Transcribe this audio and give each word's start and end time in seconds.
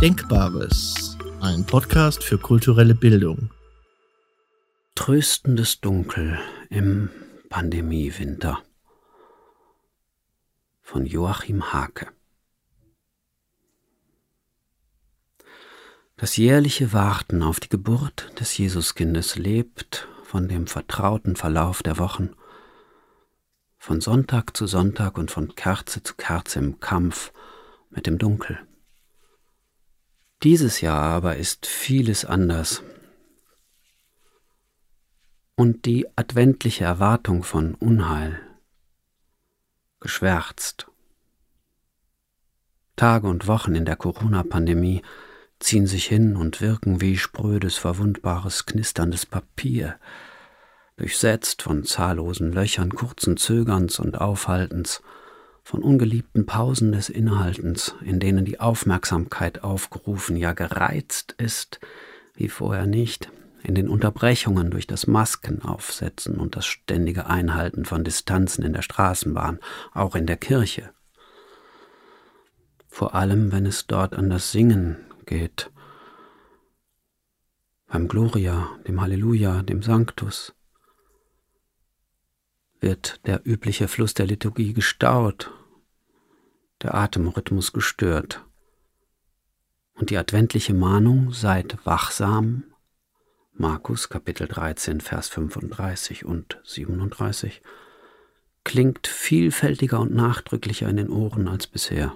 Denkbares, 0.00 1.18
ein 1.40 1.66
Podcast 1.66 2.22
für 2.22 2.38
kulturelle 2.38 2.94
Bildung. 2.94 3.50
Tröstendes 4.94 5.80
Dunkel 5.80 6.38
im 6.70 7.10
Pandemiewinter 7.48 8.62
von 10.82 11.04
Joachim 11.04 11.72
Hake. 11.72 12.06
Das 16.16 16.36
jährliche 16.36 16.92
Warten 16.92 17.42
auf 17.42 17.58
die 17.58 17.68
Geburt 17.68 18.30
des 18.38 18.56
Jesuskindes 18.56 19.34
lebt 19.34 20.06
von 20.22 20.46
dem 20.46 20.68
vertrauten 20.68 21.34
Verlauf 21.34 21.82
der 21.82 21.98
Wochen, 21.98 22.36
von 23.78 24.00
Sonntag 24.00 24.56
zu 24.56 24.68
Sonntag 24.68 25.18
und 25.18 25.32
von 25.32 25.56
Kerze 25.56 26.04
zu 26.04 26.14
Kerze 26.14 26.60
im 26.60 26.78
Kampf 26.78 27.32
mit 27.90 28.06
dem 28.06 28.18
Dunkel. 28.18 28.60
Dieses 30.44 30.80
Jahr 30.80 31.02
aber 31.02 31.36
ist 31.36 31.66
vieles 31.66 32.24
anders. 32.24 32.82
Und 35.56 35.84
die 35.84 36.06
adventliche 36.16 36.84
Erwartung 36.84 37.42
von 37.42 37.74
Unheil 37.74 38.40
geschwärzt. 39.98 40.86
Tage 42.94 43.26
und 43.26 43.48
Wochen 43.48 43.74
in 43.74 43.84
der 43.84 43.96
Corona-Pandemie 43.96 45.02
ziehen 45.58 45.88
sich 45.88 46.06
hin 46.06 46.36
und 46.36 46.60
wirken 46.60 47.00
wie 47.00 47.18
sprödes, 47.18 47.76
verwundbares, 47.76 48.66
knisterndes 48.66 49.26
Papier, 49.26 49.98
durchsetzt 50.96 51.62
von 51.62 51.84
zahllosen 51.84 52.52
Löchern 52.52 52.90
kurzen 52.90 53.36
Zögerns 53.36 53.98
und 53.98 54.20
Aufhaltens, 54.20 55.02
von 55.68 55.82
ungeliebten 55.82 56.46
Pausen 56.46 56.92
des 56.92 57.10
Inhaltens, 57.10 57.94
in 58.00 58.20
denen 58.20 58.46
die 58.46 58.58
Aufmerksamkeit 58.58 59.62
aufgerufen, 59.64 60.34
ja 60.34 60.54
gereizt 60.54 61.34
ist, 61.36 61.78
wie 62.32 62.48
vorher 62.48 62.86
nicht, 62.86 63.30
in 63.62 63.74
den 63.74 63.90
Unterbrechungen 63.90 64.70
durch 64.70 64.86
das 64.86 65.06
Maskenaufsetzen 65.06 66.36
und 66.38 66.56
das 66.56 66.64
ständige 66.64 67.26
Einhalten 67.26 67.84
von 67.84 68.02
Distanzen 68.02 68.64
in 68.64 68.72
der 68.72 68.80
Straßenbahn, 68.80 69.58
auch 69.92 70.14
in 70.14 70.24
der 70.24 70.38
Kirche. 70.38 70.88
Vor 72.88 73.14
allem, 73.14 73.52
wenn 73.52 73.66
es 73.66 73.86
dort 73.86 74.14
an 74.14 74.30
das 74.30 74.52
Singen 74.52 74.96
geht, 75.26 75.70
beim 77.88 78.08
Gloria, 78.08 78.70
dem 78.86 79.02
Halleluja, 79.02 79.60
dem 79.64 79.82
Sanctus, 79.82 80.54
wird 82.80 83.20
der 83.26 83.42
übliche 83.44 83.86
Fluss 83.86 84.14
der 84.14 84.24
Liturgie 84.24 84.72
gestaut 84.72 85.52
der 86.82 86.94
Atemrhythmus 86.94 87.72
gestört. 87.72 88.44
Und 89.94 90.10
die 90.10 90.16
adventliche 90.16 90.74
Mahnung 90.74 91.32
seid 91.32 91.78
wachsam, 91.84 92.64
Markus 93.52 94.08
Kapitel 94.08 94.46
13, 94.46 95.00
Vers 95.00 95.28
35 95.28 96.24
und 96.24 96.60
37, 96.62 97.60
klingt 98.62 99.08
vielfältiger 99.08 99.98
und 99.98 100.14
nachdrücklicher 100.14 100.88
in 100.88 100.96
den 100.96 101.10
Ohren 101.10 101.48
als 101.48 101.66
bisher. 101.66 102.14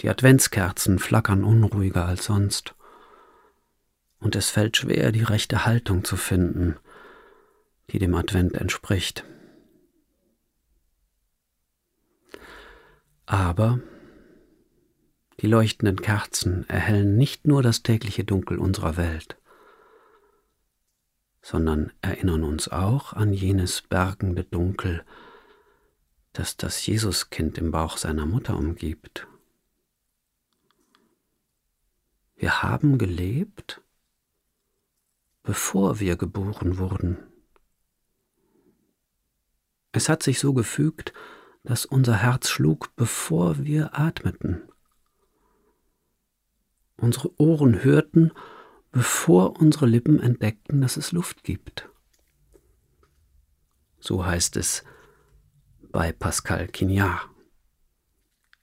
Die 0.00 0.08
Adventskerzen 0.08 0.98
flackern 0.98 1.44
unruhiger 1.44 2.06
als 2.06 2.24
sonst, 2.24 2.74
und 4.18 4.34
es 4.34 4.50
fällt 4.50 4.76
schwer, 4.76 5.12
die 5.12 5.22
rechte 5.22 5.64
Haltung 5.64 6.04
zu 6.04 6.16
finden, 6.16 6.76
die 7.90 7.98
dem 7.98 8.14
Advent 8.14 8.54
entspricht. 8.54 9.24
Aber 13.30 13.78
die 15.38 15.46
leuchtenden 15.46 16.02
Kerzen 16.02 16.68
erhellen 16.68 17.16
nicht 17.16 17.46
nur 17.46 17.62
das 17.62 17.84
tägliche 17.84 18.24
Dunkel 18.24 18.58
unserer 18.58 18.96
Welt, 18.96 19.38
sondern 21.40 21.92
erinnern 22.00 22.42
uns 22.42 22.66
auch 22.66 23.12
an 23.12 23.32
jenes 23.32 23.82
bergende 23.82 24.42
Dunkel, 24.42 25.04
das 26.32 26.56
das 26.56 26.84
Jesuskind 26.84 27.56
im 27.58 27.70
Bauch 27.70 27.98
seiner 27.98 28.26
Mutter 28.26 28.56
umgibt. 28.56 29.28
Wir 32.34 32.64
haben 32.64 32.98
gelebt, 32.98 33.80
bevor 35.44 36.00
wir 36.00 36.16
geboren 36.16 36.78
wurden. 36.78 37.16
Es 39.92 40.08
hat 40.08 40.24
sich 40.24 40.40
so 40.40 40.52
gefügt, 40.52 41.12
dass 41.62 41.84
unser 41.84 42.16
Herz 42.16 42.48
schlug, 42.48 42.94
bevor 42.96 43.64
wir 43.64 43.98
atmeten. 43.98 44.62
Unsere 46.96 47.38
Ohren 47.40 47.84
hörten, 47.84 48.32
bevor 48.92 49.60
unsere 49.60 49.86
Lippen 49.86 50.20
entdeckten, 50.20 50.80
dass 50.80 50.96
es 50.96 51.12
Luft 51.12 51.44
gibt. 51.44 51.88
So 53.98 54.24
heißt 54.24 54.56
es 54.56 54.84
bei 55.90 56.12
Pascal 56.12 56.68
Quignard 56.68 57.28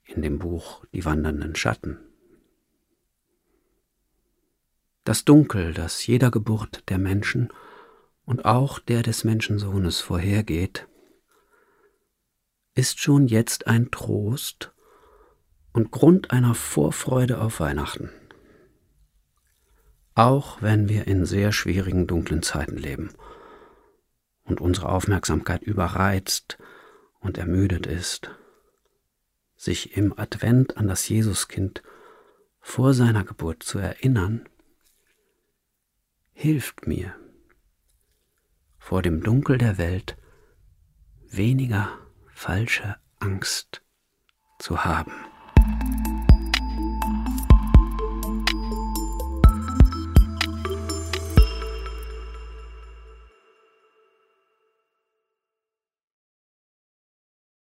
in 0.04 0.22
dem 0.22 0.38
Buch 0.38 0.84
Die 0.92 1.04
wandernden 1.04 1.54
Schatten. 1.54 1.98
Das 5.04 5.24
Dunkel, 5.24 5.72
das 5.72 6.06
jeder 6.06 6.30
Geburt 6.30 6.88
der 6.88 6.98
Menschen 6.98 7.52
und 8.24 8.44
auch 8.44 8.78
der 8.78 9.02
des 9.02 9.24
Menschensohnes 9.24 10.00
vorhergeht, 10.00 10.87
ist 12.78 13.00
schon 13.00 13.26
jetzt 13.26 13.66
ein 13.66 13.90
Trost 13.90 14.72
und 15.72 15.90
Grund 15.90 16.30
einer 16.30 16.54
Vorfreude 16.54 17.40
auf 17.40 17.58
Weihnachten. 17.58 18.08
Auch 20.14 20.62
wenn 20.62 20.88
wir 20.88 21.08
in 21.08 21.26
sehr 21.26 21.50
schwierigen, 21.50 22.06
dunklen 22.06 22.40
Zeiten 22.40 22.76
leben 22.76 23.10
und 24.44 24.60
unsere 24.60 24.90
Aufmerksamkeit 24.90 25.64
überreizt 25.64 26.56
und 27.18 27.36
ermüdet 27.36 27.88
ist, 27.88 28.30
sich 29.56 29.96
im 29.96 30.16
Advent 30.16 30.76
an 30.76 30.86
das 30.86 31.08
Jesuskind 31.08 31.82
vor 32.60 32.94
seiner 32.94 33.24
Geburt 33.24 33.64
zu 33.64 33.80
erinnern, 33.80 34.48
hilft 36.30 36.86
mir, 36.86 37.12
vor 38.78 39.02
dem 39.02 39.20
Dunkel 39.24 39.58
der 39.58 39.78
Welt 39.78 40.16
weniger 41.28 41.98
falsche 42.38 42.96
Angst 43.18 43.82
zu 44.60 44.84
haben. 44.84 45.12